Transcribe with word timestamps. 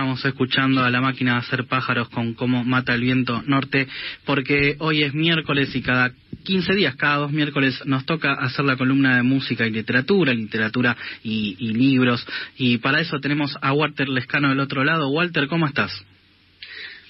estábamos 0.00 0.24
escuchando 0.24 0.82
a 0.82 0.88
la 0.88 1.02
máquina 1.02 1.32
de 1.32 1.38
hacer 1.40 1.66
pájaros 1.66 2.08
con 2.08 2.32
cómo 2.32 2.64
mata 2.64 2.94
el 2.94 3.02
viento 3.02 3.42
norte, 3.46 3.86
porque 4.24 4.76
hoy 4.78 5.02
es 5.02 5.12
miércoles 5.12 5.76
y 5.76 5.82
cada 5.82 6.10
15 6.42 6.74
días, 6.74 6.96
cada 6.96 7.16
dos 7.16 7.32
miércoles, 7.32 7.82
nos 7.84 8.06
toca 8.06 8.32
hacer 8.32 8.64
la 8.64 8.78
columna 8.78 9.16
de 9.16 9.24
música 9.24 9.66
y 9.66 9.70
literatura, 9.70 10.32
literatura 10.32 10.96
y, 11.22 11.54
y 11.58 11.74
libros. 11.74 12.26
Y 12.56 12.78
para 12.78 13.02
eso 13.02 13.20
tenemos 13.20 13.54
a 13.60 13.74
Walter 13.74 14.08
Lescano 14.08 14.48
del 14.48 14.60
otro 14.60 14.84
lado. 14.84 15.10
Walter, 15.10 15.48
¿cómo 15.48 15.66
estás? 15.66 15.92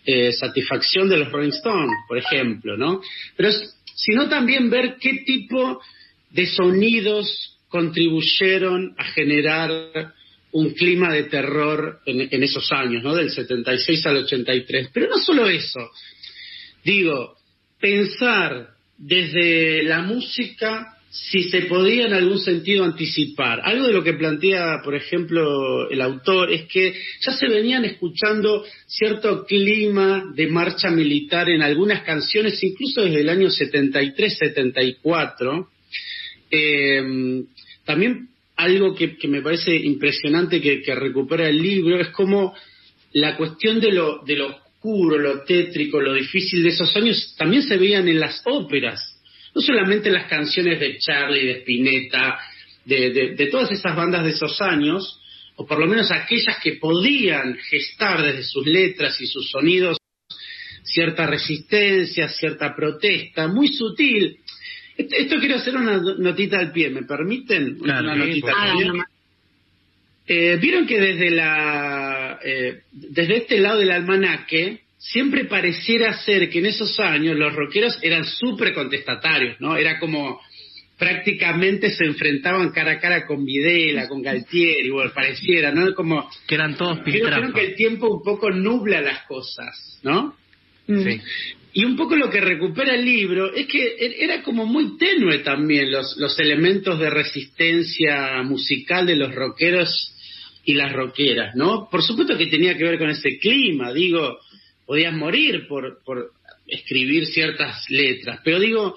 eh, 0.06 0.32
satisfacción 0.32 1.08
de 1.08 1.16
los 1.16 1.32
Rolling 1.32 1.50
Stones, 1.50 1.92
por 2.06 2.18
ejemplo, 2.18 2.76
¿no? 2.76 3.00
Pero 3.36 3.50
sino 3.96 4.28
también 4.28 4.70
ver 4.70 4.94
qué 5.00 5.24
tipo 5.26 5.82
de 6.30 6.46
sonidos 6.46 7.58
contribuyeron 7.68 8.94
a 8.96 9.06
generar 9.06 10.14
un 10.52 10.70
clima 10.74 11.12
de 11.12 11.24
terror 11.24 12.00
en 12.06 12.42
esos 12.44 12.70
años, 12.70 13.02
¿no? 13.02 13.12
Del 13.16 13.32
76 13.32 14.06
al 14.06 14.18
83. 14.18 14.90
Pero 14.94 15.08
no 15.08 15.18
solo 15.18 15.48
eso. 15.48 15.80
Digo, 16.84 17.39
pensar 17.80 18.68
desde 18.98 19.84
la 19.84 20.02
música 20.02 20.98
si 21.10 21.50
se 21.50 21.62
podía 21.62 22.06
en 22.06 22.14
algún 22.14 22.38
sentido 22.38 22.84
anticipar. 22.84 23.60
Algo 23.64 23.88
de 23.88 23.92
lo 23.92 24.04
que 24.04 24.12
plantea, 24.12 24.80
por 24.84 24.94
ejemplo, 24.94 25.90
el 25.90 26.00
autor 26.02 26.52
es 26.52 26.66
que 26.66 26.94
ya 27.20 27.32
se 27.32 27.48
venían 27.48 27.84
escuchando 27.84 28.64
cierto 28.86 29.44
clima 29.44 30.22
de 30.34 30.46
marcha 30.46 30.88
militar 30.90 31.50
en 31.50 31.62
algunas 31.62 32.04
canciones, 32.04 32.62
incluso 32.62 33.02
desde 33.02 33.22
el 33.22 33.28
año 33.28 33.48
73-74. 33.48 35.66
Eh, 36.52 37.42
también 37.84 38.28
algo 38.54 38.94
que, 38.94 39.16
me 39.26 39.42
parece 39.42 39.74
impresionante 39.74 40.60
que, 40.60 40.80
que 40.80 40.94
recupera 40.94 41.48
el 41.48 41.60
libro 41.60 42.00
es 42.00 42.10
como 42.10 42.54
la 43.12 43.36
cuestión 43.36 43.80
de 43.80 43.90
lo, 43.90 44.22
de 44.24 44.36
lo 44.36 44.69
oscuro, 44.80 45.18
lo 45.18 45.42
tétrico, 45.44 46.00
lo 46.00 46.14
difícil 46.14 46.62
de 46.62 46.70
esos 46.70 46.96
años 46.96 47.34
también 47.36 47.62
se 47.62 47.76
veían 47.76 48.08
en 48.08 48.18
las 48.18 48.40
óperas, 48.46 49.00
no 49.54 49.60
solamente 49.60 50.08
en 50.08 50.14
las 50.14 50.26
canciones 50.26 50.80
de 50.80 50.96
Charlie, 50.98 51.44
de 51.46 51.52
Spinetta, 51.60 52.38
de, 52.86 53.10
de- 53.10 53.34
de 53.34 53.46
todas 53.48 53.70
esas 53.72 53.94
bandas 53.94 54.24
de 54.24 54.30
esos 54.30 54.58
años, 54.62 55.20
o 55.56 55.66
por 55.66 55.78
lo 55.78 55.86
menos 55.86 56.10
aquellas 56.10 56.58
que 56.62 56.72
podían 56.80 57.56
gestar 57.68 58.22
desde 58.22 58.42
sus 58.44 58.66
letras 58.66 59.20
y 59.20 59.26
sus 59.26 59.50
sonidos 59.50 59.98
cierta 60.82 61.26
resistencia, 61.26 62.28
cierta 62.30 62.74
protesta, 62.74 63.48
muy 63.48 63.68
sutil. 63.68 64.38
Esto, 64.96 65.36
quiero 65.38 65.56
hacer 65.56 65.76
una 65.76 65.98
no- 65.98 66.14
notita 66.16 66.58
al 66.58 66.72
pie, 66.72 66.88
¿me 66.88 67.02
permiten? 67.02 67.76
Claro, 67.80 68.00
una 68.12 68.16
notita 68.16 68.52
al 68.56 68.78
pie. 68.78 69.02
Eh, 70.26 70.56
Vieron 70.60 70.86
que 70.86 70.98
desde 71.00 71.30
la 71.30 71.99
eh, 72.44 72.80
desde 72.92 73.36
este 73.38 73.58
lado 73.58 73.78
del 73.78 73.90
almanaque 73.90 74.80
siempre 74.98 75.44
pareciera 75.46 76.12
ser 76.18 76.50
que 76.50 76.58
en 76.58 76.66
esos 76.66 76.98
años 77.00 77.36
los 77.36 77.54
rockeros 77.54 77.98
eran 78.02 78.24
súper 78.24 78.74
contestatarios, 78.74 79.60
¿no? 79.60 79.76
Era 79.76 79.98
como 79.98 80.40
prácticamente 80.98 81.90
se 81.90 82.04
enfrentaban 82.04 82.70
cara 82.72 82.92
a 82.92 83.00
cara 83.00 83.26
con 83.26 83.44
Videla, 83.44 84.06
con 84.06 84.20
Galtieri, 84.22 84.90
bueno, 84.90 85.10
pareciera, 85.14 85.72
¿no? 85.72 85.94
Como 85.94 86.28
Que 86.46 86.54
eran 86.56 86.76
todos 86.76 86.98
creo, 86.98 87.04
creo 87.04 87.24
piltrafas. 87.24 87.52
que 87.54 87.60
el 87.64 87.74
tiempo 87.74 88.08
un 88.16 88.22
poco 88.22 88.50
nubla 88.50 89.00
las 89.00 89.22
cosas, 89.26 89.98
¿no? 90.02 90.36
Sí. 90.86 91.20
Y 91.72 91.84
un 91.84 91.96
poco 91.96 92.16
lo 92.16 92.28
que 92.28 92.40
recupera 92.40 92.94
el 92.96 93.04
libro 93.04 93.54
es 93.54 93.66
que 93.66 93.78
e- 93.78 94.24
era 94.24 94.42
como 94.42 94.66
muy 94.66 94.98
tenue 94.98 95.38
también 95.38 95.90
los, 95.90 96.16
los 96.18 96.38
elementos 96.38 96.98
de 96.98 97.08
resistencia 97.08 98.42
musical 98.42 99.06
de 99.06 99.16
los 99.16 99.34
rockeros 99.34 100.12
y 100.70 100.74
las 100.74 100.92
rockeras, 100.92 101.54
¿no? 101.56 101.88
Por 101.90 102.02
supuesto 102.02 102.36
que 102.38 102.46
tenía 102.46 102.76
que 102.76 102.84
ver 102.84 102.98
con 102.98 103.10
ese 103.10 103.38
clima, 103.38 103.92
digo, 103.92 104.38
podías 104.86 105.12
morir 105.14 105.66
por, 105.68 106.02
por 106.04 106.30
escribir 106.66 107.26
ciertas 107.26 107.84
letras, 107.90 108.40
pero 108.44 108.58
digo, 108.60 108.96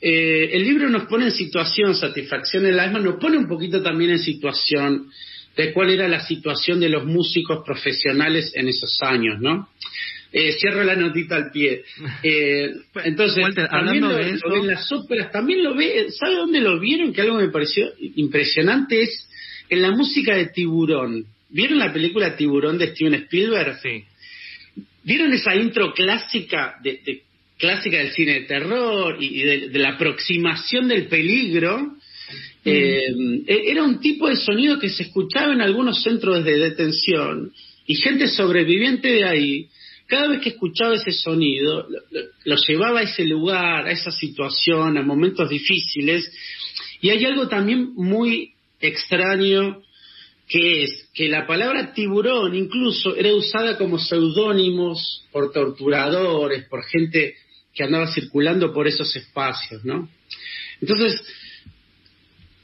eh, 0.00 0.50
el 0.52 0.62
libro 0.64 0.88
nos 0.88 1.04
pone 1.06 1.26
en 1.26 1.32
situación, 1.32 1.94
Satisfacción 1.94 2.64
en 2.66 2.72
el 2.74 2.80
alma, 2.80 2.98
nos 2.98 3.20
pone 3.20 3.36
un 3.38 3.46
poquito 3.46 3.80
también 3.82 4.10
en 4.10 4.18
situación 4.18 5.08
de 5.56 5.72
cuál 5.72 5.90
era 5.90 6.08
la 6.08 6.26
situación 6.26 6.80
de 6.80 6.88
los 6.88 7.04
músicos 7.04 7.62
profesionales 7.64 8.52
en 8.54 8.68
esos 8.68 8.98
años, 9.02 9.38
¿no? 9.40 9.68
Eh, 10.32 10.52
cierro 10.54 10.82
la 10.82 10.96
notita 10.96 11.36
al 11.36 11.50
pie. 11.52 11.84
Eh, 12.24 12.70
entonces, 13.04 13.42
Walter, 13.44 13.68
también 13.68 14.04
hablando 14.04 14.08
lo, 14.08 14.16
de 14.16 14.30
lo 14.30 14.36
eso- 14.36 14.48
ve 14.48 14.58
en 14.60 14.66
las 14.66 14.90
óperas, 14.92 15.30
también 15.30 15.62
lo 15.62 15.74
ve, 15.74 16.06
¿sabe 16.10 16.36
dónde 16.36 16.60
lo 16.60 16.80
vieron? 16.80 17.12
Que 17.12 17.20
algo 17.20 17.36
me 17.36 17.48
pareció 17.48 17.86
impresionante 18.16 19.02
es 19.02 19.28
en 19.72 19.82
la 19.82 19.90
música 19.90 20.36
de 20.36 20.46
Tiburón. 20.48 21.24
¿Vieron 21.48 21.78
la 21.78 21.92
película 21.92 22.36
Tiburón 22.36 22.76
de 22.78 22.88
Steven 22.94 23.14
Spielberg? 23.14 23.78
Sí. 23.82 24.04
¿Vieron 25.04 25.32
esa 25.32 25.54
intro 25.56 25.92
clásica 25.94 26.74
de, 26.82 27.00
de- 27.04 27.22
clásica 27.58 27.98
del 27.98 28.10
cine 28.12 28.32
de 28.40 28.40
terror 28.42 29.16
y, 29.20 29.40
y 29.40 29.42
de, 29.44 29.68
de 29.70 29.78
la 29.78 29.90
aproximación 29.90 30.88
del 30.88 31.06
peligro? 31.06 31.96
Eh, 32.64 33.06
e- 33.46 33.62
era 33.70 33.82
un 33.82 33.98
tipo 34.00 34.28
de 34.28 34.36
sonido 34.36 34.78
que 34.78 34.88
se 34.90 35.04
escuchaba 35.04 35.52
en 35.52 35.60
algunos 35.62 36.02
centros 36.02 36.44
de 36.44 36.58
detención 36.58 37.52
y 37.86 37.94
gente 37.96 38.28
sobreviviente 38.28 39.08
de 39.08 39.24
ahí, 39.24 39.66
cada 40.06 40.28
vez 40.28 40.40
que 40.40 40.50
escuchaba 40.50 40.94
ese 40.94 41.12
sonido, 41.12 41.88
lo, 41.88 41.98
lo- 42.10 42.28
lo 42.44 42.56
llevaba 42.68 43.00
a 43.00 43.04
ese 43.04 43.24
lugar, 43.24 43.86
a 43.86 43.90
esa 43.92 44.10
situación, 44.10 44.98
a 44.98 45.02
momentos 45.02 45.48
difíciles. 45.48 46.30
Y 47.00 47.10
hay 47.10 47.24
algo 47.24 47.48
también 47.48 47.92
muy 47.94 48.51
extraño 48.82 49.82
que 50.48 50.82
es 50.82 51.08
que 51.14 51.28
la 51.28 51.46
palabra 51.46 51.94
tiburón 51.94 52.54
incluso 52.54 53.16
era 53.16 53.34
usada 53.34 53.78
como 53.78 53.98
seudónimos 53.98 55.24
por 55.32 55.52
torturadores, 55.52 56.66
por 56.68 56.84
gente 56.84 57.36
que 57.74 57.84
andaba 57.84 58.12
circulando 58.12 58.72
por 58.72 58.86
esos 58.86 59.14
espacios, 59.16 59.82
¿no? 59.84 60.10
Entonces, 60.80 61.22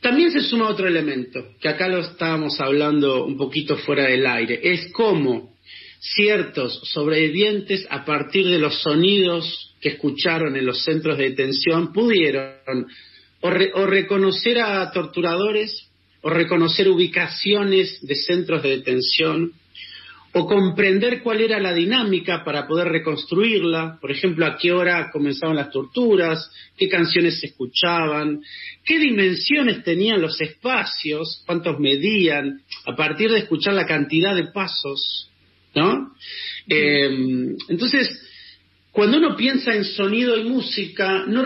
también 0.01 0.31
se 0.31 0.41
suma 0.41 0.69
otro 0.69 0.87
elemento, 0.87 1.55
que 1.61 1.69
acá 1.69 1.89
lo 1.89 2.01
estábamos 2.01 2.61
hablando 2.61 3.25
un 3.25 3.37
poquito 3.39 3.77
fuera 3.79 4.05
del 4.05 4.27
aire, 4.27 4.61
es 4.63 4.93
cómo 4.93 5.57
ciertos 6.01 6.81
sobrevivientes, 6.93 7.87
a 7.91 8.05
partir 8.05 8.47
de 8.47 8.59
los 8.59 8.83
sonidos 8.83 9.75
que 9.81 9.91
escucharon 9.91 10.57
en 10.57 10.67
los 10.67 10.85
centros 10.85 11.19
de 11.19 11.31
detención, 11.31 11.93
pudieron 11.93 12.87
o, 13.41 13.49
o 13.49 13.87
reconocer 13.87 14.61
a 14.61 14.91
torturadores, 14.93 15.88
o 16.29 16.31
reconocer 16.31 16.91
ubicaciones 16.91 18.01
de 18.03 18.15
centros 18.15 18.63
de 18.63 18.77
detención, 18.77 19.55
o 20.35 20.47
comprender 20.47 21.23
cuál 21.23 21.41
era 21.41 21.59
la 21.59 21.73
dinámica 21.73 22.45
para 22.45 22.69
poder 22.69 22.89
reconstruirla, 22.89 23.97
por 23.99 24.11
ejemplo, 24.11 24.45
a 24.45 24.59
qué 24.59 24.71
hora 24.71 25.11
comenzaban 25.11 25.57
las 25.57 25.71
torturas, 25.71 26.51
qué 26.77 26.87
canciones 26.87 27.41
se 27.41 27.47
escuchaban, 27.47 28.43
qué 28.85 28.99
dimensiones 28.99 29.83
tenían 29.83 30.21
los 30.21 30.39
espacios, 30.39 31.43
cuántos 31.47 31.81
medían, 31.81 32.61
a 32.85 32.95
partir 32.95 33.31
de 33.31 33.39
escuchar 33.39 33.73
la 33.73 33.87
cantidad 33.87 34.35
de 34.35 34.49
pasos, 34.53 35.31
¿no? 35.75 36.13
Eh, 36.69 37.57
entonces, 37.71 38.23
cuando 38.93 39.17
uno 39.17 39.35
piensa 39.35 39.75
en 39.75 39.85
sonido 39.85 40.37
y 40.37 40.45
música, 40.45 41.25
no 41.27 41.43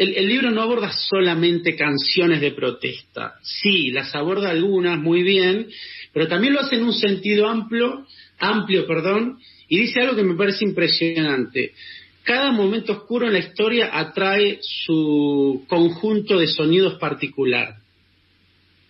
el, 0.00 0.28
libro 0.28 0.50
no 0.50 0.62
aborda 0.62 0.90
solamente 0.92 1.76
canciones 1.76 2.40
de 2.40 2.52
protesta. 2.52 3.34
Sí, 3.42 3.90
las 3.90 4.14
aborda 4.14 4.50
algunas 4.50 4.98
muy 4.98 5.22
bien, 5.22 5.68
pero 6.12 6.26
también 6.26 6.54
lo 6.54 6.60
hace 6.60 6.76
en 6.76 6.84
un 6.84 6.94
sentido 6.94 7.46
amplio, 7.46 8.06
amplio, 8.38 8.86
perdón, 8.86 9.38
y 9.68 9.78
dice 9.78 10.00
algo 10.00 10.16
que 10.16 10.22
me 10.22 10.36
parece 10.36 10.64
impresionante. 10.64 11.74
Cada 12.22 12.50
momento 12.50 12.92
oscuro 12.92 13.26
en 13.26 13.34
la 13.34 13.40
historia 13.40 13.90
atrae 13.92 14.58
su 14.62 15.64
conjunto 15.68 16.38
de 16.38 16.46
sonidos 16.46 16.94
particular. 16.94 17.76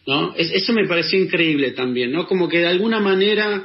¿No? 0.06 0.34
eso 0.34 0.72
me 0.72 0.88
pareció 0.88 1.22
increíble 1.22 1.72
también, 1.72 2.10
¿no? 2.10 2.26
Como 2.26 2.48
que 2.48 2.58
de 2.58 2.66
alguna 2.66 3.00
manera 3.00 3.64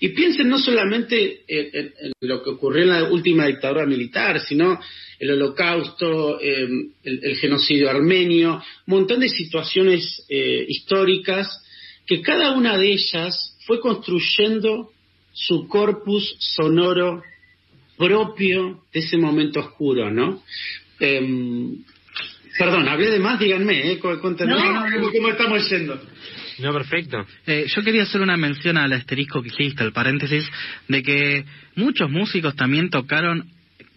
y 0.00 0.08
piensen 0.10 0.48
no 0.48 0.58
solamente 0.58 1.42
en, 1.48 1.92
lo 2.20 2.42
que 2.42 2.50
ocurrió 2.50 2.82
en 2.84 2.90
la 2.90 3.04
última 3.04 3.46
dictadura 3.46 3.86
militar, 3.86 4.40
sino 4.40 4.78
el 5.18 5.30
holocausto, 5.32 6.40
em, 6.40 6.92
el, 7.02 7.36
genocidio 7.36 7.90
armenio, 7.90 8.62
un 8.86 8.94
montón 8.94 9.20
de 9.20 9.28
situaciones 9.28 10.24
eh, 10.28 10.64
históricas 10.68 11.48
que 12.06 12.22
cada 12.22 12.52
una 12.52 12.76
de 12.78 12.92
ellas 12.92 13.56
fue 13.66 13.80
construyendo 13.80 14.92
su 15.32 15.68
corpus 15.68 16.36
sonoro 16.38 17.22
propio 17.96 18.84
de 18.92 19.00
ese 19.00 19.16
momento 19.18 19.60
oscuro, 19.60 20.10
¿no? 20.10 20.42
Em, 21.00 21.84
perdón, 22.56 22.88
hablé 22.88 23.10
de 23.10 23.18
más, 23.18 23.38
díganme, 23.38 23.92
¿eh? 23.92 23.98
Cuéntenme 23.98 24.54
cómo 25.12 25.28
estamos 25.28 25.68
yendo. 25.68 26.00
No, 26.60 26.72
perfecto. 26.72 27.24
Eh, 27.46 27.66
yo 27.68 27.82
quería 27.82 28.02
hacer 28.02 28.20
una 28.20 28.36
mención 28.36 28.76
al 28.76 28.92
asterisco 28.92 29.42
que 29.42 29.48
hiciste, 29.48 29.84
el 29.84 29.92
paréntesis, 29.92 30.50
de 30.88 31.02
que 31.02 31.44
muchos 31.76 32.10
músicos 32.10 32.56
también 32.56 32.90
tocaron 32.90 33.50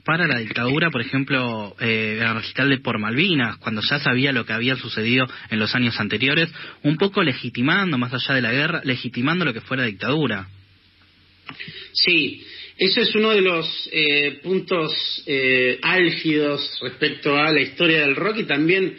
para 0.04 0.28
la 0.28 0.40
dictadura, 0.40 0.90
por 0.90 1.02
ejemplo, 1.02 1.76
eh, 1.80 2.20
el 2.22 2.36
recital 2.36 2.70
de 2.70 2.80
Por 2.80 3.00
Malvinas, 3.00 3.58
cuando 3.58 3.82
ya 3.82 4.00
sabía 4.00 4.32
lo 4.32 4.46
que 4.46 4.54
había 4.54 4.76
sucedido 4.76 5.28
en 5.50 5.60
los 5.60 5.76
años 5.76 6.00
anteriores, 6.00 6.52
un 6.84 6.98
poco 6.98 7.24
legitimando, 7.24 7.98
más 7.98 8.14
allá 8.14 8.36
de 8.36 8.42
la 8.42 8.52
guerra, 8.52 8.82
legitimando 8.84 9.46
lo 9.46 9.54
que 9.54 9.62
fue 9.62 9.78
la 9.78 9.86
dictadura. 9.86 10.48
Sí, 11.94 12.44
eso 12.78 13.02
es 13.02 13.14
uno 13.16 13.32
de 13.32 13.42
los 13.42 13.90
eh, 13.92 14.40
puntos 14.42 15.24
eh, 15.28 15.80
álgidos 15.82 16.80
respecto 16.82 17.36
a 17.36 17.52
la 17.52 17.62
historia 17.62 18.02
del 18.02 18.16
rock 18.16 18.38
y 18.40 18.44
también 18.46 18.98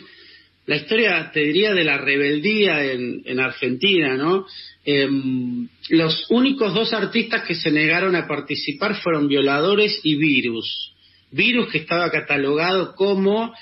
la 0.67 0.77
historia, 0.77 1.31
te 1.33 1.41
diría, 1.41 1.75
de 1.75 1.85
la 1.85 1.99
rebeldía 1.99 2.85
en, 2.85 3.23
en 3.25 3.41
Argentina, 3.41 4.17
¿no? 4.17 4.47
Em, 4.85 5.69
los 5.91 6.27
únicos 6.31 6.75
dos 6.75 6.93
artistas 6.93 7.45
que 7.45 7.55
se 7.55 7.71
negaron 7.71 8.17
a 8.17 8.27
participar 8.27 8.97
fueron 9.01 9.29
Violadores 9.29 10.01
y 10.03 10.17
Virus. 10.17 10.93
Virus 11.31 11.69
que 11.71 11.79
estaba 11.79 12.11
catalogado 12.11 12.95
como, 12.95 13.55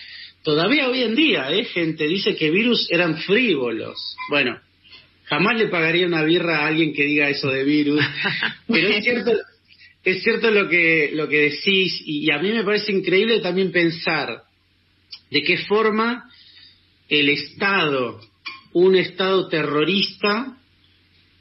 todavía 0.43 0.89
hoy 0.89 1.03
en 1.03 1.15
día, 1.15 1.51
¿eh? 1.53 1.65
gente 1.65 2.07
dice 2.07 2.35
que 2.35 2.51
Virus 2.51 2.89
eran 2.91 3.19
frívolos. 3.19 4.17
Bueno, 4.29 4.59
jamás 5.25 5.59
le 5.59 5.69
pagaría 5.69 6.07
una 6.07 6.25
birra 6.25 6.61
a 6.61 6.67
alguien 6.69 6.93
que 6.93 7.05
diga 7.05 7.29
eso 7.29 7.51
de 7.51 7.65
Virus, 7.65 8.01
pero 8.67 8.89
es 8.89 9.05
cierto, 9.05 9.33
es 10.05 10.23
cierto 10.23 10.51
lo 10.51 10.69
que, 10.69 11.11
lo 11.15 11.29
que 11.29 11.51
decís 11.51 12.03
y 12.05 12.31
a 12.31 12.39
mí 12.39 12.51
me 12.51 12.65
parece 12.65 12.93
increíble 12.93 13.41
también 13.41 13.71
pensar 13.71 14.43
de 15.31 15.43
qué 15.43 15.59
forma 15.59 16.31
el 17.11 17.29
Estado, 17.29 18.21
un 18.73 18.97
Estado 18.97 19.49
terrorista, 19.49 20.57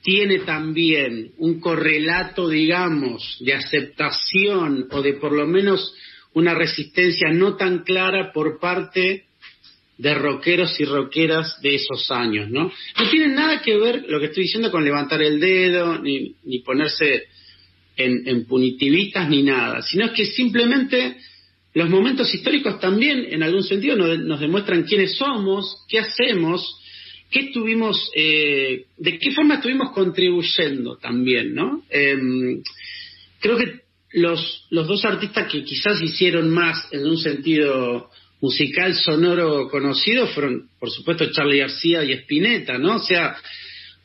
tiene 0.01 0.39
también 0.39 1.31
un 1.37 1.59
correlato, 1.59 2.49
digamos, 2.49 3.37
de 3.41 3.53
aceptación 3.53 4.87
o 4.89 5.01
de 5.01 5.13
por 5.13 5.31
lo 5.31 5.45
menos 5.45 5.93
una 6.33 6.53
resistencia 6.55 7.29
no 7.31 7.55
tan 7.55 7.83
clara 7.83 8.31
por 8.33 8.59
parte 8.59 9.25
de 9.97 10.13
rockeros 10.15 10.79
y 10.79 10.85
rockeras 10.85 11.61
de 11.61 11.75
esos 11.75 12.09
años, 12.09 12.49
¿no? 12.49 12.71
No 12.97 13.09
tiene 13.11 13.27
nada 13.27 13.61
que 13.61 13.77
ver 13.77 14.05
lo 14.07 14.19
que 14.19 14.27
estoy 14.27 14.43
diciendo 14.43 14.71
con 14.71 14.85
levantar 14.85 15.21
el 15.21 15.39
dedo, 15.39 15.99
ni, 15.99 16.35
ni 16.45 16.59
ponerse 16.59 17.25
en, 17.97 18.27
en 18.27 18.47
ni 19.29 19.43
nada, 19.43 19.81
sino 19.81 20.13
que 20.13 20.25
simplemente 20.25 21.17
los 21.79 21.89
momentos 21.89 22.33
históricos 22.33 22.77
también, 22.81 23.27
en 23.29 23.41
algún 23.41 23.63
sentido, 23.63 23.95
nos, 23.95 24.39
demuestran 24.41 24.83
quiénes 24.83 25.15
somos, 25.15 25.85
qué 25.87 25.99
hacemos, 25.99 26.77
qué 27.31 27.39
estuvimos, 27.39 28.11
eh, 28.13 28.83
de 28.97 29.17
qué 29.17 29.31
forma 29.31 29.55
estuvimos 29.55 29.91
contribuyendo 29.93 30.97
también, 30.97 31.55
¿no? 31.55 31.83
Em, 31.89 32.61
creo 33.39 33.55
que 33.55 33.79
los, 34.11 34.67
los 34.71 34.87
dos 34.89 35.05
artistas 35.05 35.49
que 35.49 35.63
quizás 35.63 36.01
hicieron 36.01 36.49
más 36.49 36.85
en 36.91 37.07
un 37.07 37.17
sentido 37.17 38.09
musical 38.41 38.93
sonoro 38.95 39.69
conocido 39.69 40.27
fueron, 40.27 40.67
por 40.81 40.91
supuesto, 40.91 41.31
Charlie 41.31 41.59
García 41.59 42.03
y 42.03 42.11
Spinetta, 42.11 42.77
¿no? 42.77 42.97
O 42.97 42.99
sea, 42.99 43.37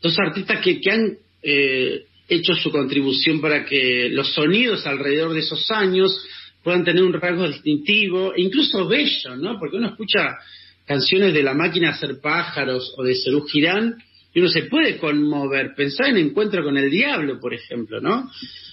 dos 0.00 0.16
artistas 0.20 0.60
que, 0.60 0.80
que 0.80 0.90
han 0.92 1.18
eh, 1.42 2.04
hecho 2.28 2.54
su 2.54 2.70
contribución 2.70 3.40
para 3.40 3.64
que 3.64 4.10
los 4.10 4.32
sonidos 4.32 4.86
alrededor 4.86 5.34
de 5.34 5.40
esos 5.40 5.68
años 5.72 6.24
puedan 6.64 6.82
tener 6.82 7.05
un 7.05 7.12
rasgo 7.12 7.46
distintivo, 7.46 8.32
incluso 8.34 8.88
bello, 8.88 9.37
¿no? 9.37 9.58
Porque 9.58 9.76
uno 9.76 9.90
escucha 9.90 10.38
canciones 10.87 11.34
de 11.34 11.43
La 11.43 11.55
máquina 11.55 11.90
hacer 11.90 12.20
pájaros 12.20 12.94
o 12.96 13.05
de 13.05 13.14
Serú 13.14 13.44
Girán 13.44 13.96
y 14.32 14.40
uno 14.40 14.49
se 14.49 14.62
puede 14.62 14.96
conmover, 14.96 15.75
pensar 15.76 16.08
en 16.08 16.16
Encuentro 16.16 16.64
con 16.64 16.76
el 16.76 16.90
Diablo, 16.90 17.38
por 17.38 17.55
ejemplo, 17.55 18.00
¿no? 18.00 18.31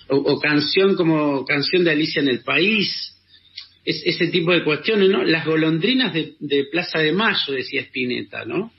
O, 0.07 0.39
canción 0.39 0.95
como 0.95 1.45
Canción 1.45 1.83
de 1.83 1.91
Alicia 1.91 2.21
en 2.21 2.29
el 2.29 2.39
País, 2.39 3.13
es, 3.85 4.01
ese 4.05 4.27
tipo 4.27 4.51
de 4.51 4.63
cuestiones, 4.63 5.09
¿no? 5.09 5.23
Las 5.23 5.45
golondrinas 5.45 6.13
de, 6.13 6.63
Plaza 6.71 6.99
de 6.99 7.11
Mayo, 7.11 7.53
decía 7.53 7.81
Spinetta, 7.81 8.45
¿no? 8.45 8.71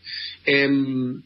Em, 0.44 1.22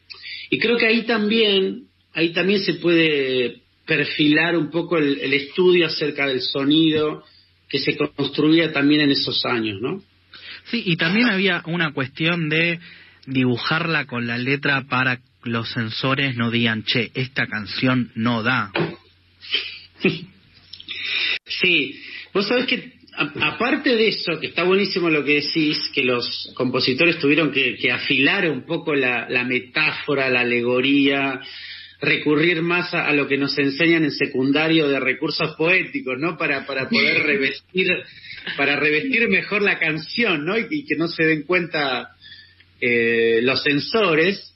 y 0.50 0.58
creo 0.58 0.76
que 0.76 0.86
ahí 0.86 1.02
también, 1.02 1.84
ahí 2.12 2.32
también 2.32 2.60
se 2.60 2.74
puede 2.74 3.62
perfilar 3.86 4.56
un 4.56 4.70
poco 4.70 4.98
el 4.98 5.32
estudio 5.32 5.86
acerca 5.86 6.26
del 6.26 6.42
sonido, 6.42 7.24
que 7.68 7.78
se 7.78 7.96
construía 7.96 8.72
también 8.72 9.02
en 9.02 9.10
esos 9.10 9.44
años, 9.44 9.80
¿no? 9.80 10.02
Sí, 10.64 10.82
y 10.84 10.96
también 10.96 11.28
había 11.28 11.62
una 11.66 11.92
cuestión 11.92 12.48
de 12.48 12.80
dibujarla 13.26 14.06
con 14.06 14.26
la 14.26 14.38
letra 14.38 14.86
para 14.88 15.20
los 15.46 15.70
sensores 15.70 16.36
no 16.36 16.50
digan, 16.50 16.84
che, 16.84 17.10
esta 17.14 17.46
canción 17.46 18.10
no 18.14 18.42
da. 18.42 18.72
Sí, 21.48 22.00
vos 22.34 22.48
sabés 22.48 22.66
que 22.66 22.92
aparte 23.16 23.94
de 23.94 24.08
eso, 24.08 24.38
que 24.40 24.48
está 24.48 24.64
buenísimo 24.64 25.08
lo 25.08 25.24
que 25.24 25.40
decís, 25.40 25.78
que 25.94 26.02
los 26.02 26.50
compositores 26.54 27.18
tuvieron 27.18 27.52
que, 27.52 27.90
afilar 27.90 28.50
un 28.50 28.66
poco 28.66 28.94
la, 28.94 29.28
la 29.30 29.44
metáfora, 29.44 30.28
la 30.28 30.40
alegoría, 30.40 31.40
recurrir 32.00 32.62
más 32.62 32.92
a, 32.92 33.12
lo 33.12 33.26
que 33.26 33.38
nos 33.38 33.56
enseñan 33.58 34.04
en 34.04 34.10
secundario 34.10 34.88
de 34.88 35.00
recursos 35.00 35.54
poéticos, 35.56 36.18
¿no? 36.18 36.36
Para, 36.36 36.66
para 36.66 36.88
poder 36.88 37.22
revestir, 37.26 37.88
para 38.56 38.76
revestir 38.76 39.28
mejor 39.28 39.62
la 39.62 39.78
canción, 39.78 40.44
¿no? 40.44 40.56
Y, 40.58 40.84
que 40.84 40.96
no 40.96 41.08
se 41.08 41.24
den 41.24 41.42
cuenta 41.42 42.10
eh, 42.80 43.40
los 43.42 43.62
sensores. 43.62 44.52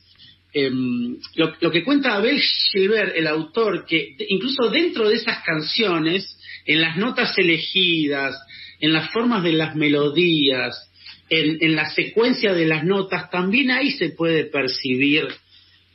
Em, 0.53 1.17
lo, 1.37 1.71
que 1.71 1.85
cuenta 1.85 2.17
Abel 2.17 2.41
Gilbert, 2.41 3.17
el 3.17 3.29
autor, 3.29 3.87
que 3.87 4.17
incluso 4.29 4.69
dentro 4.69 5.09
de 5.09 5.17
esas 5.17 5.43
canciones, 5.45 6.37
en 6.67 6.81
las 6.81 6.97
notas 6.97 7.39
elegidas, 7.39 8.37
en 8.81 8.93
las 8.93 9.11
formas 9.13 9.43
de 9.45 9.53
las 9.53 9.77
melodías, 9.77 10.91
en, 11.29 11.59
en 11.61 11.77
la 11.77 11.89
secuencia 11.91 12.53
de 12.53 12.67
las 12.67 12.85
notas, 12.85 13.31
también 13.31 13.71
ahí 13.71 13.93
se 13.93 14.11
puede 14.11 14.45
percibir 14.45 15.29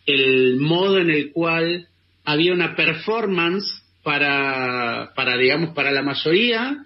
el 0.05 0.57
modo 0.57 0.99
en 0.99 1.09
el 1.09 1.31
cual 1.31 1.87
había 2.23 2.53
una 2.53 2.75
performance 2.75 3.65
para, 4.03 5.11
para, 5.15 5.37
digamos, 5.37 5.73
para 5.73 5.91
la 5.91 6.03
mayoría 6.03 6.77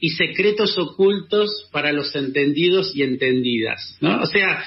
y 0.00 0.10
secretos 0.10 0.76
ocultos 0.78 1.68
para 1.70 1.92
los 1.92 2.14
entendidos 2.16 2.94
y 2.94 3.02
entendidas, 3.02 3.96
¿no? 4.00 4.20
O 4.22 4.26
sea, 4.26 4.64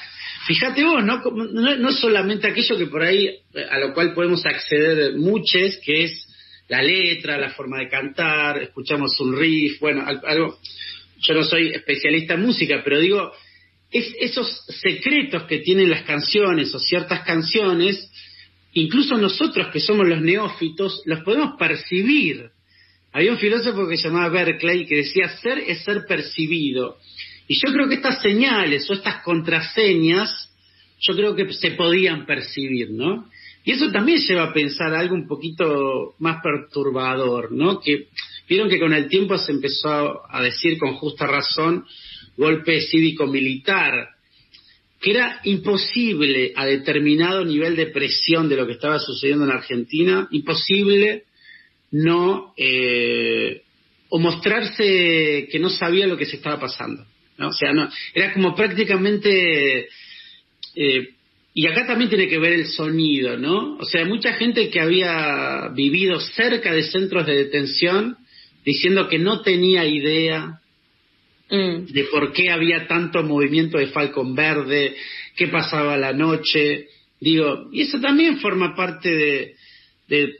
fíjate 0.48 0.84
vos, 0.84 1.04
¿no? 1.04 1.22
No, 1.24 1.76
no 1.76 1.92
solamente 1.92 2.48
aquello 2.48 2.78
que 2.78 2.88
por 2.88 3.04
ahí, 3.04 3.28
eh, 3.28 3.66
a 3.70 3.80
lo 3.80 3.94
cual 3.94 4.14
podemos 4.14 4.46
acceder 4.46 5.16
muchos, 5.18 5.78
que 5.84 6.06
es 6.06 6.28
la 6.68 6.82
letra, 6.82 7.38
la 7.38 7.50
forma 7.50 7.80
de 7.80 7.90
cantar, 7.90 8.62
escuchamos 8.62 9.20
un 9.20 9.38
riff, 9.38 9.80
bueno, 9.80 10.06
algo, 10.06 10.58
yo 11.20 11.34
no 11.34 11.44
soy 11.44 11.70
especialista 11.70 12.36
en 12.36 12.42
música, 12.42 12.82
pero 12.84 13.00
digo, 13.00 13.32
es, 13.96 14.14
esos 14.20 14.66
secretos 14.82 15.44
que 15.44 15.60
tienen 15.60 15.90
las 15.90 16.04
canciones 16.04 16.76
o 16.76 16.80
ciertas 16.80 17.22
canciones, 17.22 18.12
incluso 18.74 19.16
nosotros 19.16 19.70
que 19.72 19.80
somos 19.80 20.06
los 20.06 20.22
neófitos, 20.22 21.02
los 21.06 21.22
podemos 21.22 21.58
percibir. 21.58 22.50
Había 23.14 23.32
un 23.32 23.38
filósofo 23.38 23.88
que 23.88 23.96
se 23.96 24.10
llamaba 24.10 24.28
Berkeley 24.28 24.86
que 24.86 24.98
decía, 24.98 25.30
ser 25.38 25.60
es 25.60 25.84
ser 25.86 26.06
percibido. 26.06 26.98
Y 27.48 27.56
yo 27.56 27.72
creo 27.72 27.88
que 27.88 27.96
estas 27.96 28.22
señales 28.22 28.90
o 28.90 28.94
estas 28.94 29.24
contraseñas, 29.24 30.50
yo 31.00 31.16
creo 31.16 31.34
que 31.34 31.54
se 31.54 31.72
podían 31.72 32.26
percibir, 32.26 32.92
¿no? 32.92 33.30
Y 33.64 33.72
eso 33.72 33.90
también 33.92 34.20
lleva 34.20 34.44
a 34.44 34.54
pensar 34.54 34.94
algo 34.94 35.16
un 35.16 35.26
poquito 35.26 36.16
más 36.20 36.42
perturbador, 36.44 37.54
¿no? 37.54 37.80
Que 37.80 38.10
vieron 38.50 38.68
que 38.68 38.80
con 38.80 38.94
el 38.94 39.08
tiempo 39.08 39.38
se 39.38 39.54
empezó 39.54 40.22
a 40.30 40.42
decir 40.42 40.78
con 40.78 40.96
justa 40.96 41.26
razón 41.26 41.86
golpe 42.38 42.82
cívico-militar, 42.82 44.10
que 45.00 45.12
era 45.12 45.40
imposible 45.44 46.54
a 46.56 46.66
determinado 46.66 47.46
nivel 47.46 47.76
de 47.76 47.88
presión 47.88 48.50
de 48.50 48.56
lo 48.56 48.66
que 48.66 48.74
estaba 48.74 49.00
sucediendo 49.00 49.46
en 49.46 49.52
Argentina, 49.52 50.28
imposible 50.32 51.24
no 51.92 52.54
eh, 52.58 53.62
o 54.10 54.20
mostrarse 54.20 55.48
que 55.52 55.60
no 55.60 55.70
sabía 55.70 56.08
lo 56.08 56.18
que 56.18 56.26
se 56.26 56.38
estaba 56.38 56.60
pasando. 56.60 57.06
O 57.40 57.52
sea, 57.52 57.74
no, 57.74 57.90
era 58.14 58.34
como 58.34 58.56
prácticamente 58.56 59.90
eh, 60.76 61.10
y 61.58 61.68
acá 61.68 61.88
también 61.88 62.10
tiene 62.10 62.28
que 62.28 62.38
ver 62.38 62.52
el 62.52 62.68
sonido, 62.68 63.38
¿no? 63.38 63.78
O 63.78 63.86
sea, 63.86 64.04
mucha 64.04 64.34
gente 64.34 64.70
que 64.70 64.82
había 64.82 65.70
vivido 65.74 66.20
cerca 66.20 66.74
de 66.74 66.84
centros 66.84 67.26
de 67.26 67.36
detención 67.36 68.18
diciendo 68.66 69.08
que 69.08 69.20
no 69.20 69.42
tenía 69.42 69.86
idea 69.86 70.60
mm. 71.50 71.86
de 71.92 72.04
por 72.06 72.34
qué 72.34 72.52
había 72.52 72.88
tanto 72.88 73.24
movimiento 73.24 73.78
de 73.78 73.88
Falcon 73.88 74.36
Verde, 74.36 74.96
qué 75.36 75.48
pasaba 75.48 75.98
la 75.98 76.14
noche. 76.14 76.88
Digo, 77.20 77.70
y 77.72 77.82
eso 77.82 78.00
también 78.00 78.40
forma 78.40 78.76
parte 78.76 79.10
de, 79.10 79.56
de 80.08 80.36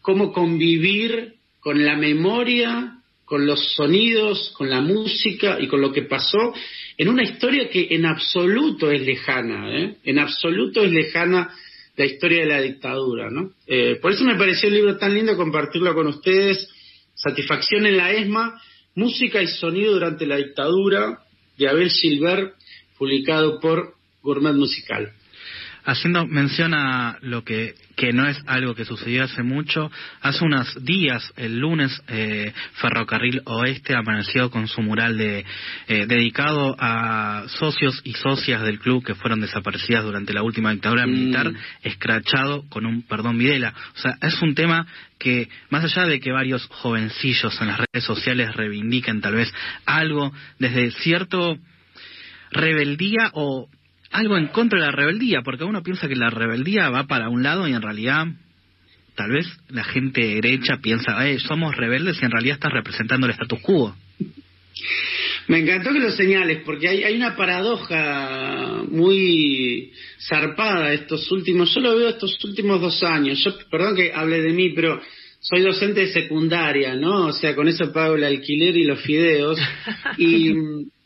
cómo 0.00 0.32
convivir 0.32 1.34
con 1.60 1.84
la 1.84 1.96
memoria, 1.96 2.98
con 3.24 3.46
los 3.46 3.74
sonidos, 3.74 4.54
con 4.56 4.70
la 4.70 4.80
música 4.80 5.58
y 5.60 5.66
con 5.66 5.82
lo 5.82 5.92
que 5.92 6.02
pasó 6.02 6.54
en 6.96 7.08
una 7.08 7.22
historia 7.22 7.68
que 7.68 7.88
en 7.90 8.06
absoluto 8.06 8.90
es 8.90 9.02
lejana, 9.02 9.70
¿eh? 9.70 9.96
en 10.02 10.18
absoluto 10.18 10.82
es 10.82 10.90
lejana 10.90 11.54
la 11.96 12.06
historia 12.06 12.40
de 12.40 12.46
la 12.46 12.60
dictadura, 12.60 13.28
¿no? 13.30 13.52
Eh, 13.66 13.98
por 14.00 14.12
eso 14.12 14.24
me 14.24 14.36
pareció 14.36 14.68
el 14.68 14.76
libro 14.76 14.96
tan 14.96 15.14
lindo 15.14 15.36
compartirlo 15.36 15.94
con 15.94 16.06
ustedes, 16.06 16.68
Satisfacción 17.14 17.84
en 17.84 17.96
la 17.96 18.12
ESMA, 18.12 18.62
Música 18.98 19.40
y 19.40 19.46
Sonido 19.46 19.92
durante 19.92 20.26
la 20.26 20.38
dictadura, 20.38 21.20
de 21.56 21.68
Abel 21.68 21.88
Silver, 21.88 22.54
publicado 22.98 23.60
por 23.60 23.94
Gourmet 24.22 24.54
Musical. 24.54 25.12
Haciendo 25.88 26.26
mención 26.26 26.74
a 26.74 27.16
lo 27.22 27.44
que, 27.44 27.74
que 27.96 28.12
no 28.12 28.28
es 28.28 28.38
algo 28.46 28.74
que 28.74 28.84
sucedió 28.84 29.24
hace 29.24 29.42
mucho, 29.42 29.90
hace 30.20 30.44
unos 30.44 30.84
días, 30.84 31.32
el 31.38 31.60
lunes, 31.60 32.02
eh, 32.08 32.52
Ferrocarril 32.74 33.40
Oeste 33.46 33.96
amaneció 33.96 34.50
con 34.50 34.68
su 34.68 34.82
mural 34.82 35.16
de, 35.16 35.46
eh, 35.86 36.04
dedicado 36.06 36.76
a 36.78 37.44
socios 37.48 38.02
y 38.04 38.12
socias 38.12 38.60
del 38.64 38.80
club 38.80 39.02
que 39.02 39.14
fueron 39.14 39.40
desaparecidas 39.40 40.04
durante 40.04 40.34
la 40.34 40.42
última 40.42 40.72
dictadura 40.72 41.06
mm. 41.06 41.10
militar, 41.10 41.50
escrachado 41.82 42.68
con 42.68 42.84
un 42.84 43.00
perdón 43.00 43.38
Videla. 43.38 43.72
O 43.96 43.98
sea, 43.98 44.18
es 44.20 44.42
un 44.42 44.54
tema 44.54 44.86
que, 45.18 45.48
más 45.70 45.84
allá 45.84 46.06
de 46.06 46.20
que 46.20 46.32
varios 46.32 46.66
jovencillos 46.66 47.58
en 47.62 47.68
las 47.68 47.78
redes 47.78 48.04
sociales 48.04 48.54
reivindiquen 48.54 49.22
tal 49.22 49.36
vez 49.36 49.50
algo 49.86 50.34
desde 50.58 50.90
cierto 50.90 51.56
rebeldía 52.50 53.30
o 53.32 53.70
algo 54.10 54.36
en 54.36 54.48
contra 54.48 54.78
de 54.78 54.86
la 54.86 54.92
rebeldía, 54.92 55.42
porque 55.42 55.64
uno 55.64 55.82
piensa 55.82 56.08
que 56.08 56.16
la 56.16 56.30
rebeldía 56.30 56.90
va 56.90 57.06
para 57.06 57.28
un 57.28 57.42
lado 57.42 57.68
y 57.68 57.72
en 57.72 57.82
realidad 57.82 58.26
tal 59.14 59.32
vez 59.32 59.46
la 59.68 59.84
gente 59.84 60.20
derecha 60.20 60.78
piensa, 60.80 61.28
eh, 61.28 61.38
somos 61.40 61.76
rebeldes 61.76 62.18
y 62.20 62.24
en 62.24 62.30
realidad 62.30 62.54
estás 62.54 62.72
representando 62.72 63.26
el 63.26 63.32
status 63.32 63.60
quo. 63.60 63.96
Me 65.48 65.60
encantó 65.60 65.92
que 65.92 65.98
lo 65.98 66.10
señales, 66.10 66.62
porque 66.64 66.88
hay, 66.88 67.02
hay 67.02 67.16
una 67.16 67.34
paradoja 67.34 68.82
muy 68.90 69.92
zarpada 70.28 70.92
estos 70.92 71.30
últimos, 71.32 71.74
yo 71.74 71.80
lo 71.80 71.96
veo 71.96 72.08
estos 72.10 72.38
últimos 72.44 72.80
dos 72.80 73.02
años, 73.02 73.42
yo, 73.42 73.52
perdón 73.70 73.96
que 73.96 74.12
hable 74.12 74.40
de 74.42 74.52
mí, 74.52 74.70
pero 74.70 75.00
soy 75.40 75.62
docente 75.62 76.00
de 76.00 76.12
secundaria, 76.12 76.94
¿no? 76.94 77.26
O 77.26 77.32
sea, 77.32 77.54
con 77.54 77.66
eso 77.66 77.92
pago 77.92 78.16
el 78.16 78.24
alquiler 78.24 78.76
y 78.76 78.84
los 78.84 79.00
fideos. 79.00 79.58
Y 80.16 80.52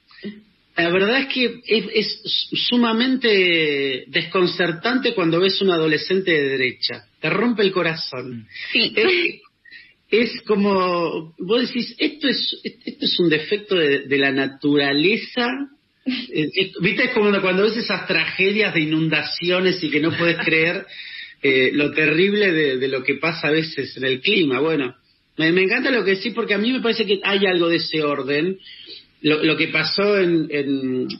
la 0.76 0.90
verdad 0.90 1.20
es 1.20 1.26
que 1.28 1.60
es, 1.66 2.22
sumamente 2.68 4.04
desconcertante 4.06 5.14
cuando 5.14 5.40
ves 5.40 5.60
un 5.60 5.70
adolescente 5.70 6.30
de 6.30 6.48
derecha. 6.48 7.04
Te 7.20 7.28
rompe 7.28 7.62
el 7.62 7.72
corazón. 7.72 8.46
Sí. 8.72 8.94
Es, 10.10 10.42
como, 10.42 11.34
vos 11.38 11.68
decís, 11.68 11.94
esto 11.98 12.28
es, 12.28 12.60
esto 12.64 13.04
es 13.04 13.18
un 13.18 13.28
defecto 13.28 13.76
de, 13.76 14.18
la 14.18 14.30
naturaleza. 14.30 15.48
Viste, 16.04 17.04
es 17.04 17.10
como 17.14 17.38
cuando 17.40 17.64
ves 17.64 17.76
esas 17.76 18.06
tragedias 18.06 18.74
de 18.74 18.80
inundaciones 18.80 19.82
y 19.82 19.90
que 19.90 20.00
no 20.00 20.16
puedes 20.16 20.38
creer 20.38 20.86
eh, 21.42 21.70
lo 21.72 21.92
terrible 21.92 22.52
de, 22.52 22.88
lo 22.88 23.02
que 23.02 23.14
pasa 23.14 23.48
a 23.48 23.52
veces 23.52 23.96
en 23.96 24.04
el 24.04 24.20
clima. 24.20 24.60
Bueno, 24.60 24.94
me, 25.36 25.52
me 25.52 25.62
encanta 25.62 25.90
lo 25.90 26.04
que 26.04 26.16
decís 26.16 26.32
porque 26.34 26.54
a 26.54 26.58
mí 26.58 26.72
me 26.72 26.80
parece 26.80 27.06
que 27.06 27.20
hay 27.24 27.46
algo 27.46 27.68
de 27.68 27.76
ese 27.76 28.02
orden 28.02 28.58
lo, 29.22 29.56
que 29.56 29.68
pasó 29.68 30.18
en, 30.18 30.48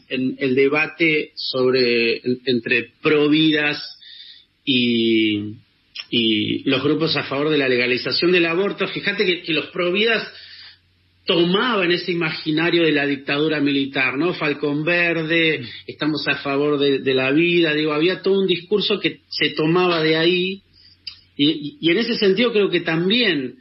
el 0.08 0.54
debate 0.54 1.32
sobre 1.36 2.20
entre 2.44 2.90
providas 3.00 3.80
y, 4.64 5.54
y 6.10 6.68
los 6.68 6.82
grupos 6.82 7.16
a 7.16 7.24
favor 7.24 7.48
de 7.48 7.58
la 7.58 7.68
legalización 7.68 8.32
del 8.32 8.46
aborto, 8.46 8.86
fíjate 8.88 9.24
que, 9.42 9.52
los 9.52 9.66
providas 9.66 10.30
tomaban 11.24 11.92
ese 11.92 12.12
imaginario 12.12 12.82
de 12.82 12.92
la 12.92 13.06
dictadura 13.06 13.60
militar, 13.60 14.18
¿no? 14.18 14.34
Falcón 14.34 14.84
Verde, 14.84 15.64
estamos 15.86 16.26
a 16.26 16.36
favor 16.36 16.78
de, 16.78 17.14
la 17.14 17.30
vida, 17.30 17.72
digo, 17.72 17.92
había 17.92 18.20
todo 18.20 18.40
un 18.40 18.46
discurso 18.48 18.98
que 18.98 19.20
se 19.28 19.50
tomaba 19.50 20.02
de 20.02 20.16
ahí, 20.16 20.62
y 21.36 21.90
en 21.90 21.98
ese 21.98 22.16
sentido 22.16 22.52
creo 22.52 22.68
que 22.68 22.80
también 22.80 23.56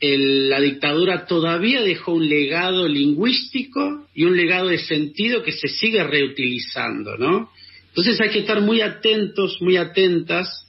la 0.00 0.60
dictadura 0.60 1.26
todavía 1.26 1.82
dejó 1.82 2.12
un 2.14 2.28
legado 2.28 2.86
lingüístico 2.86 4.06
y 4.14 4.24
un 4.24 4.36
legado 4.36 4.68
de 4.68 4.78
sentido 4.78 5.42
que 5.42 5.52
se 5.52 5.68
sigue 5.68 6.04
reutilizando, 6.04 7.16
¿no? 7.16 7.50
Entonces 7.88 8.20
hay 8.20 8.30
que 8.30 8.40
estar 8.40 8.60
muy 8.60 8.80
atentos, 8.80 9.60
muy 9.60 9.76
atentas 9.76 10.66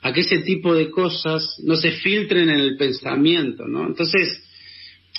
a 0.00 0.12
que 0.12 0.20
ese 0.20 0.38
tipo 0.38 0.74
de 0.74 0.90
cosas 0.90 1.58
no 1.62 1.76
se 1.76 1.92
filtren 1.92 2.48
en 2.48 2.58
el 2.58 2.76
pensamiento, 2.78 3.66
¿no? 3.66 3.86
Entonces, 3.86 4.42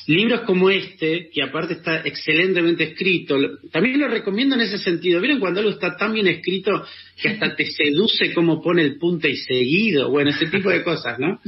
libros 0.07 0.41
como 0.41 0.71
este, 0.71 1.29
que 1.31 1.43
aparte 1.43 1.73
está 1.73 2.01
excelentemente 2.01 2.83
escrito, 2.85 3.37
también 3.71 3.99
lo 3.99 4.07
recomiendo 4.07 4.55
en 4.55 4.61
ese 4.61 4.79
sentido. 4.79 5.21
¿Vieron 5.21 5.39
cuando 5.39 5.59
algo 5.59 5.71
está 5.71 5.95
tan 5.95 6.13
bien 6.13 6.27
escrito 6.27 6.83
que 7.21 7.29
hasta 7.29 7.55
te 7.55 7.65
seduce 7.71 8.33
cómo 8.33 8.59
pone 8.59 8.81
el 8.81 8.97
punto 8.97 9.27
y 9.27 9.37
seguido? 9.37 10.09
Bueno, 10.09 10.31
ese 10.31 10.47
tipo 10.47 10.71
de 10.71 10.83
cosas, 10.83 11.19
¿no? 11.19 11.39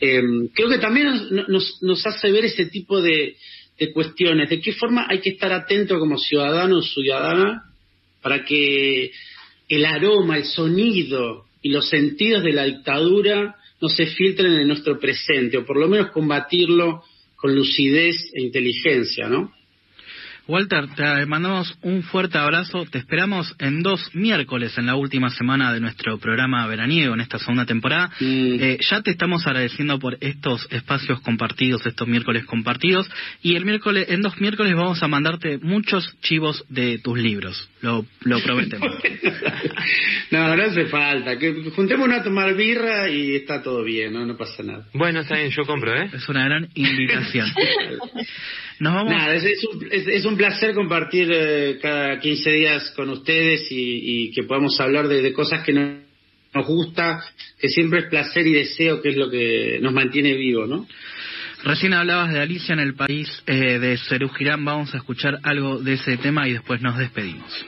Eh, 0.00 0.22
creo 0.52 0.68
que 0.68 0.78
también 0.78 1.06
nos, 1.48 1.82
nos, 1.82 2.06
hace 2.06 2.30
ver 2.30 2.44
ese 2.44 2.66
tipo 2.66 3.00
de, 3.00 3.36
cuestiones, 3.94 4.48
de 4.50 4.60
qué 4.60 4.72
forma 4.72 5.06
hay 5.08 5.20
que 5.20 5.30
estar 5.30 5.52
atento 5.52 5.98
como 5.98 6.18
ciudadano 6.18 6.78
o 6.78 6.82
ciudadana 6.82 7.64
para 8.22 8.44
que 8.44 9.10
el 9.68 9.84
aroma, 9.84 10.36
el 10.36 10.44
sonido 10.44 11.44
y 11.62 11.70
los 11.70 11.88
sentidos 11.88 12.42
de 12.42 12.52
la 12.52 12.64
dictadura 12.64 13.56
no 13.80 13.88
se 13.88 14.06
filtren 14.06 14.52
en 14.52 14.68
nuestro 14.68 14.98
presente, 14.98 15.58
o 15.58 15.66
por 15.66 15.78
lo 15.78 15.88
menos 15.88 16.10
combatirlo 16.10 17.02
con 17.36 17.54
lucidez 17.54 18.16
e 18.34 18.42
inteligencia, 18.42 19.28
¿no? 19.28 19.52
Walter, 20.48 20.86
te 20.94 21.26
mandamos 21.26 21.76
un 21.82 22.04
fuerte 22.04 22.38
abrazo. 22.38 22.84
Te 22.84 22.98
esperamos 22.98 23.52
en 23.58 23.82
dos 23.82 24.14
miércoles 24.14 24.78
en 24.78 24.86
la 24.86 24.94
última 24.94 25.30
semana 25.30 25.72
de 25.72 25.80
nuestro 25.80 26.18
programa 26.18 26.64
veraniego 26.68 27.14
en 27.14 27.20
esta 27.20 27.38
segunda 27.38 27.66
temporada. 27.66 28.12
Eh, 28.20 28.78
ya 28.88 29.02
te 29.02 29.10
estamos 29.10 29.44
agradeciendo 29.44 29.98
por 29.98 30.16
estos 30.20 30.68
espacios 30.70 31.20
compartidos, 31.20 31.84
estos 31.84 32.06
miércoles 32.06 32.44
compartidos. 32.44 33.10
Y 33.42 33.56
el 33.56 33.64
miércoles, 33.64 34.06
en 34.08 34.22
dos 34.22 34.40
miércoles 34.40 34.72
vamos 34.76 35.02
a 35.02 35.08
mandarte 35.08 35.58
muchos 35.58 36.16
chivos 36.20 36.64
de 36.68 36.98
tus 36.98 37.18
libros. 37.18 37.68
Lo, 37.80 38.06
lo 38.20 38.40
prometemos. 38.40 38.88
no, 40.30 40.56
no 40.56 40.62
hace 40.62 40.86
falta. 40.86 41.38
Que 41.38 41.70
juntémonos 41.74 42.20
a 42.20 42.22
tomar 42.22 42.54
birra 42.54 43.10
y 43.10 43.34
está 43.34 43.62
todo 43.62 43.82
bien, 43.82 44.12
no, 44.12 44.24
no 44.24 44.36
pasa 44.36 44.62
nada. 44.62 44.86
Bueno, 44.94 45.20
está 45.20 45.34
bien, 45.34 45.50
yo 45.50 45.64
compro, 45.64 45.92
¿eh? 45.92 46.08
Es 46.12 46.28
una 46.28 46.44
gran 46.44 46.68
invitación. 46.74 47.48
Nada, 48.78 49.34
es, 49.34 50.24
un, 50.24 50.36
placer 50.36 50.74
compartir 50.74 51.30
eh, 51.32 51.78
cada 51.80 52.20
15 52.20 52.50
días 52.50 52.92
con 52.94 53.08
ustedes 53.08 53.66
y, 53.70 54.30
que 54.32 54.42
podamos 54.42 54.78
hablar 54.80 55.08
de, 55.08 55.32
cosas 55.32 55.64
que 55.64 55.72
nos 55.72 56.66
gusta, 56.66 57.24
que 57.58 57.68
siempre 57.68 58.00
es 58.00 58.06
placer 58.06 58.46
y 58.46 58.52
deseo, 58.52 59.00
que 59.00 59.10
es 59.10 59.16
lo 59.16 59.30
que 59.30 59.78
nos 59.80 59.92
mantiene 59.92 60.34
vivo, 60.34 60.66
¿no? 60.66 60.86
Recién 61.64 61.94
hablabas 61.94 62.32
de 62.32 62.40
Alicia 62.40 62.74
en 62.74 62.80
el 62.80 62.94
país 62.94 63.42
eh, 63.46 63.78
de 63.78 63.96
Cerú 63.96 64.28
Girán, 64.28 64.64
vamos 64.64 64.94
a 64.94 64.98
escuchar 64.98 65.38
algo 65.42 65.78
de 65.78 65.94
ese 65.94 66.18
tema 66.18 66.46
y 66.46 66.52
después 66.52 66.82
nos 66.82 66.98
despedimos. 66.98 67.66